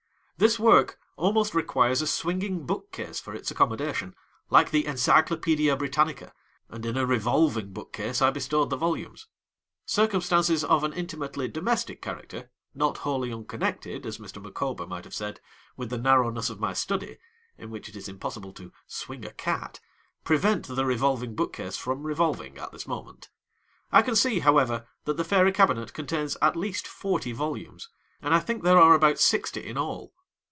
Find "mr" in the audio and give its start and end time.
14.17-14.41